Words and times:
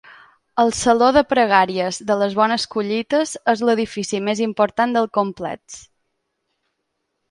El 0.61 0.71
Saló 0.77 1.09
de 1.17 1.23
Pregàries 1.33 1.99
de 2.09 2.17
les 2.23 2.35
Bones 2.41 2.67
Collites 2.77 3.37
és 3.55 3.63
l’edifici 3.71 4.25
més 4.31 4.45
important 4.49 5.01
del 5.01 5.11
complex. 5.23 5.83